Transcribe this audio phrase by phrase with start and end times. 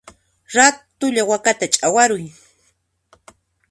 [0.55, 2.25] Ratulla wakata chawaruy!